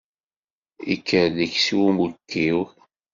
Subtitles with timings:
[0.93, 2.59] Ikker deg-s uwekkiw.